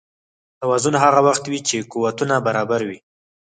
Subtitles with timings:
[0.59, 2.99] توازن هغه وخت وي چې قوتونه برابر وي.